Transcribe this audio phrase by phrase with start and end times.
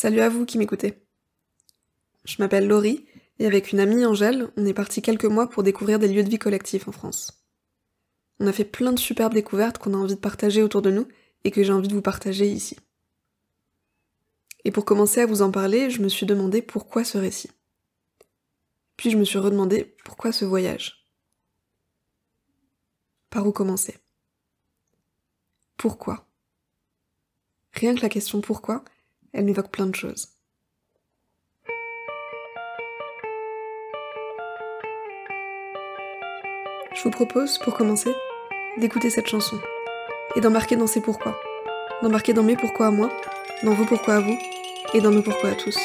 [0.00, 1.04] Salut à vous qui m'écoutez.
[2.24, 3.04] Je m'appelle Laurie
[3.40, 6.30] et avec une amie Angèle, on est parti quelques mois pour découvrir des lieux de
[6.30, 7.44] vie collectifs en France.
[8.38, 11.08] On a fait plein de superbes découvertes qu'on a envie de partager autour de nous
[11.42, 12.76] et que j'ai envie de vous partager ici.
[14.64, 17.50] Et pour commencer à vous en parler, je me suis demandé pourquoi ce récit.
[18.96, 21.08] Puis je me suis redemandé pourquoi ce voyage.
[23.30, 23.98] Par où commencer?
[25.76, 26.28] Pourquoi?
[27.72, 28.84] Rien que la question pourquoi,
[29.32, 30.28] elle m'évoque plein de choses.
[36.94, 38.12] Je vous propose, pour commencer,
[38.78, 39.56] d'écouter cette chanson
[40.34, 41.40] et d'embarquer dans ses pourquoi.
[42.02, 43.10] D'embarquer dans mes pourquoi à moi,
[43.62, 44.38] dans vos pourquoi à vous
[44.94, 45.78] et dans nos pourquoi à tous.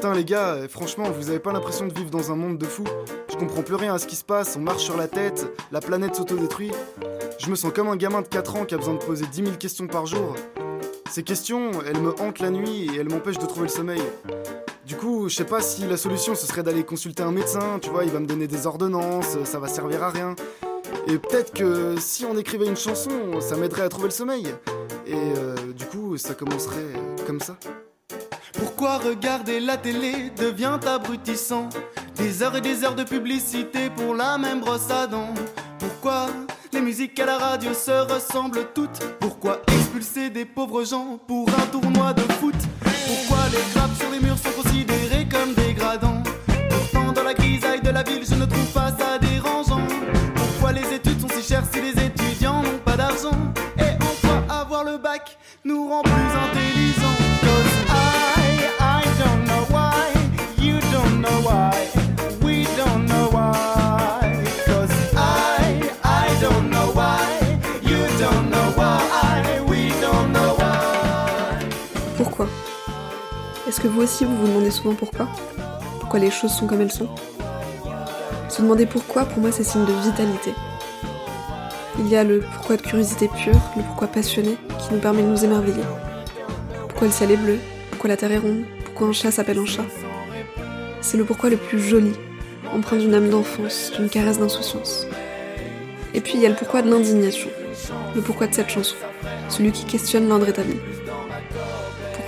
[0.00, 2.64] Putain les gars, euh, franchement, vous avez pas l'impression de vivre dans un monde de
[2.64, 2.86] fous
[3.28, 5.80] Je comprends plus rien à ce qui se passe, on marche sur la tête, la
[5.82, 6.70] planète s'autodétruit.
[7.38, 9.44] Je me sens comme un gamin de 4 ans qui a besoin de poser 10
[9.44, 10.34] 000 questions par jour.
[11.10, 14.00] Ces questions, elles me hantent la nuit et elles m'empêchent de trouver le sommeil.
[14.86, 17.90] Du coup, je sais pas si la solution ce serait d'aller consulter un médecin, tu
[17.90, 20.34] vois, il va me donner des ordonnances, ça va servir à rien.
[21.08, 23.10] Et peut-être que si on écrivait une chanson,
[23.40, 24.46] ça m'aiderait à trouver le sommeil.
[25.06, 26.94] Et euh, du coup, ça commencerait
[27.26, 27.58] comme ça.
[28.52, 31.68] Pourquoi regarder la télé devient abrutissant.
[32.16, 35.32] Des heures et des heures de publicité pour la même brosse à dents.
[35.78, 36.26] Pourquoi
[36.72, 39.00] les musiques à la radio se ressemblent toutes?
[39.20, 42.54] Pourquoi expulser des pauvres gens pour un tournoi de foot?
[42.82, 46.22] Pourquoi les grappes sur les murs sont considérées comme dégradants?
[46.68, 49.86] Pourtant dans la grisaille de la ville je ne trouve pas ça dérangeant.
[50.34, 53.38] Pourquoi les études sont si chères si les étudiants n'ont pas d'argent?
[53.78, 56.89] Et en quoi avoir le bac nous rend plus intelligents?
[73.68, 75.28] Est-ce que vous aussi vous vous demandez souvent pourquoi
[76.00, 77.08] Pourquoi les choses sont comme elles sont
[78.48, 80.52] Se demander pourquoi, pour moi, c'est signe de vitalité.
[81.98, 85.28] Il y a le pourquoi de curiosité pure, le pourquoi passionné, qui nous permet de
[85.28, 85.82] nous émerveiller.
[86.88, 87.58] Pourquoi le ciel est bleu
[87.90, 89.84] Pourquoi la terre est ronde Pourquoi un chat s'appelle un chat
[91.00, 92.12] C'est le pourquoi le plus joli,
[92.74, 95.06] empreint d'une âme d'enfance, d'une caresse d'insouciance.
[96.14, 97.50] Et puis il y a le pourquoi de l'indignation,
[98.14, 98.96] le pourquoi de cette chanson,
[99.48, 100.76] celui qui questionne l'ordre établi.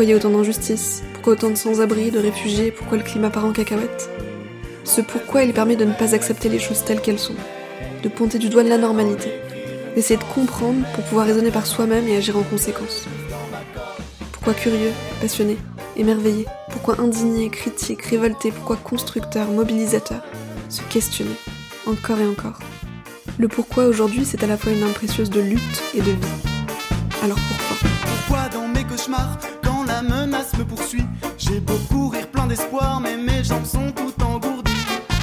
[0.00, 2.70] Pourquoi il y a autant d'injustice Pourquoi autant de sans-abri, de réfugiés?
[2.70, 4.08] Pourquoi le climat part en cacahuète?
[4.82, 7.34] Ce pourquoi il permet de ne pas accepter les choses telles qu'elles sont,
[8.02, 9.30] de pointer du doigt de la normalité,
[9.94, 13.08] d'essayer de comprendre pour pouvoir raisonner par soi-même et agir en conséquence.
[14.32, 15.58] Pourquoi curieux, passionné,
[15.98, 16.46] émerveillé?
[16.70, 18.52] Pourquoi indigné, critique, révolté?
[18.52, 20.22] Pourquoi constructeur, mobilisateur?
[20.70, 21.36] Se questionner,
[21.86, 22.58] encore et encore.
[23.36, 26.16] Le pourquoi aujourd'hui, c'est à la fois une âme précieuse de lutte et de vie.
[27.22, 27.76] Alors pourquoi?
[28.26, 29.36] Pourquoi dans mes cauchemars,
[30.02, 31.04] la menace me poursuit,
[31.36, 34.72] j'ai beau courir plein d'espoir, mais mes jambes sont tout engourdies.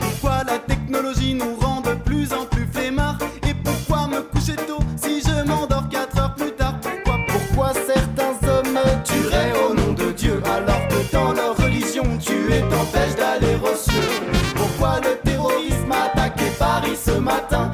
[0.00, 3.18] Pourquoi la technologie nous rend de plus en plus flemmards?
[3.48, 6.74] Et pourquoi me coucher tôt si je m'endors 4 heures plus tard?
[6.80, 12.04] Pourquoi, pourquoi certains hommes me tueraient au nom de Dieu alors que dans leur religion
[12.18, 14.10] tuer t'empêche d'aller aux cieux?
[14.54, 17.70] Pourquoi le terrorisme a attaqué Paris ce matin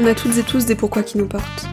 [0.00, 1.66] On a toutes et tous des pourquoi qui nous portent.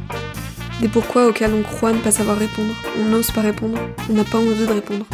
[0.81, 3.77] Des pourquoi auxquels on croit ne pas savoir répondre, on n'ose pas répondre,
[4.09, 5.05] on n'a pas envie de répondre.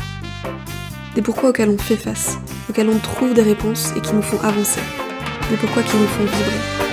[1.15, 2.37] Des pourquoi auxquels on fait face,
[2.69, 4.79] auxquels on trouve des réponses et qui nous font avancer.
[5.49, 6.90] Des pourquoi qui nous font vibrer.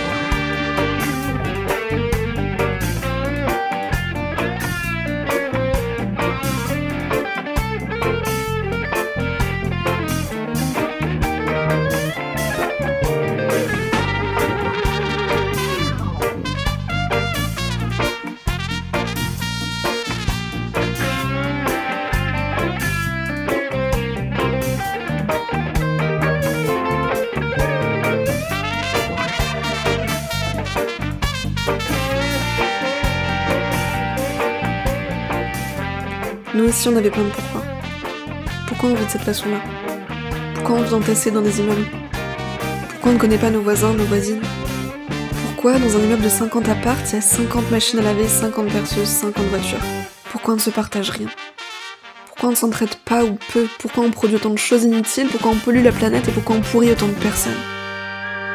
[36.58, 37.62] Nous aussi, on avait plein de pourquoi.
[38.66, 39.60] Pourquoi on vit de cette façon-là?
[40.56, 41.86] Pourquoi on vit entassé dans des immeubles?
[42.88, 44.40] Pourquoi on ne connaît pas nos voisins, nos voisines?
[45.46, 48.72] Pourquoi, dans un immeuble de 50 apparts, il y a 50 machines à laver, 50
[48.72, 49.78] perceuses, 50 voitures?
[50.32, 51.28] Pourquoi on ne se partage rien?
[52.26, 53.68] Pourquoi on ne s'entraide pas ou peu?
[53.78, 55.28] Pourquoi on produit autant de choses inutiles?
[55.28, 57.52] Pourquoi on pollue la planète et pourquoi on pourrit autant de personnes?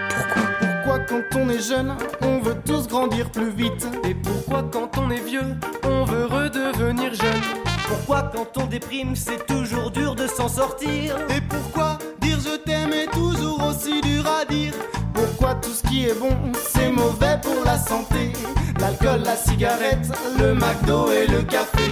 [0.09, 0.41] Pourquoi?
[0.59, 3.87] Pourquoi quand on est jeune, on veut tous grandir plus vite?
[4.03, 7.72] Et pourquoi quand on est vieux, on veut redevenir jeune?
[7.87, 11.17] Pourquoi quand on déprime, c'est toujours dur de s'en sortir?
[11.29, 14.73] Et pourquoi dire je t'aime est toujours aussi dur à dire?
[15.13, 16.35] Pourquoi tout ce qui est bon,
[16.69, 18.33] c'est mauvais pour la santé?
[18.79, 21.83] L'alcool, la cigarette, le McDo et le café.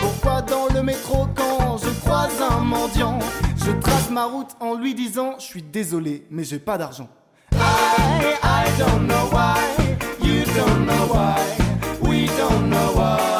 [0.00, 3.18] Pourquoi dans le métro quand je croise un mendiant
[3.64, 7.08] Je trace ma route en lui disant Je suis désolé mais j'ai pas d'argent
[7.52, 9.60] I, I don't know why,
[10.20, 11.36] you don't know why,
[12.00, 13.31] we don't know why.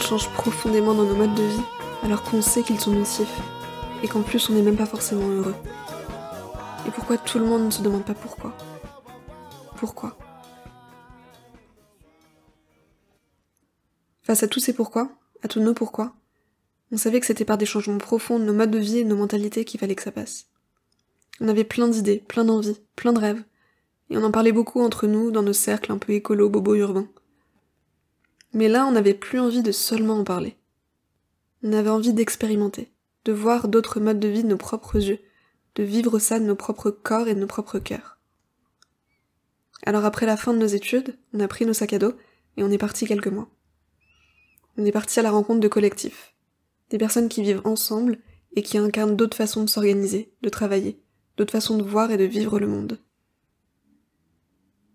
[0.00, 1.62] Pourquoi rien ne change profondément dans nos modes de vie
[2.02, 3.40] alors qu'on sait qu'ils sont nocifs
[4.02, 5.54] et qu'en plus on n'est même pas forcément heureux
[6.86, 8.56] Et pourquoi tout le monde ne se demande pas pourquoi?
[9.76, 10.16] Pourquoi?
[14.22, 15.10] Face à tous ces pourquoi,
[15.42, 16.14] à tous nos pourquoi,
[16.92, 19.08] on savait que c'était par des changements profonds de nos modes de vie et de
[19.08, 20.46] nos mentalités qu'il fallait que ça passe.
[21.40, 23.42] On avait plein d'idées, plein d'envies, plein de rêves,
[24.08, 27.08] et on en parlait beaucoup entre nous dans nos cercles un peu écolo, bobo urbains.
[28.52, 30.56] Mais là, on n'avait plus envie de seulement en parler.
[31.62, 32.92] On avait envie d'expérimenter,
[33.24, 35.20] de voir d'autres modes de vie de nos propres yeux,
[35.76, 38.18] de vivre ça de nos propres corps et de nos propres cœurs.
[39.84, 42.14] Alors après la fin de nos études, on a pris nos sacs à dos
[42.56, 43.48] et on est parti quelques mois.
[44.76, 46.34] On est parti à la rencontre de collectifs,
[46.90, 48.18] des personnes qui vivent ensemble
[48.56, 51.00] et qui incarnent d'autres façons de s'organiser, de travailler,
[51.36, 52.98] d'autres façons de voir et de vivre le monde.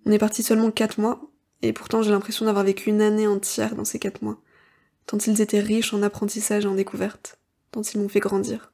[0.06, 1.31] On est parti seulement quatre mois,
[1.62, 4.42] et pourtant j'ai l'impression d'avoir vécu une année entière dans ces quatre mois,
[5.06, 7.40] tant ils étaient riches en apprentissage et en découverte,
[7.72, 8.72] tant ils m'ont fait grandir.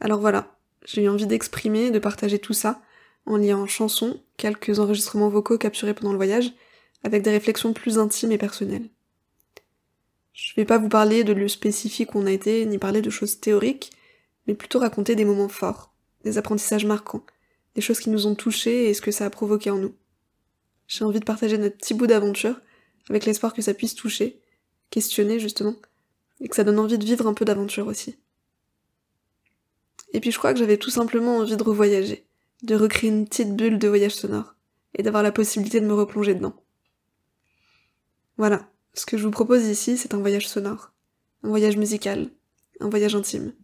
[0.00, 2.80] Alors voilà, j'ai eu envie d'exprimer, de partager tout ça,
[3.26, 6.52] en liant chansons, quelques enregistrements vocaux capturés pendant le voyage,
[7.04, 8.88] avec des réflexions plus intimes et personnelles.
[10.32, 13.10] Je vais pas vous parler de lieux spécifiques où on a été, ni parler de
[13.10, 13.90] choses théoriques,
[14.46, 15.92] mais plutôt raconter des moments forts,
[16.24, 17.24] des apprentissages marquants,
[17.74, 19.94] des choses qui nous ont touchés et ce que ça a provoqué en nous.
[20.90, 22.60] J'ai envie de partager notre petit bout d'aventure,
[23.08, 24.42] avec l'espoir que ça puisse toucher,
[24.90, 25.76] questionner justement,
[26.40, 28.16] et que ça donne envie de vivre un peu d'aventure aussi.
[30.12, 32.26] Et puis je crois que j'avais tout simplement envie de revoyager,
[32.64, 34.56] de recréer une petite bulle de voyage sonore,
[34.96, 36.60] et d'avoir la possibilité de me replonger dedans.
[38.36, 40.92] Voilà, ce que je vous propose ici, c'est un voyage sonore,
[41.44, 42.32] un voyage musical,
[42.80, 43.54] un voyage intime.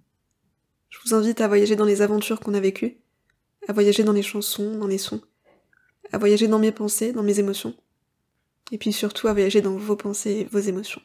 [0.91, 2.99] Je vous invite à voyager dans les aventures qu'on a vécues,
[3.67, 5.23] à voyager dans les chansons, dans les sons,
[6.13, 7.75] à voyager dans mes pensées, dans mes émotions,
[8.73, 11.03] et puis surtout à voyager dans vos pensées et vos émotions.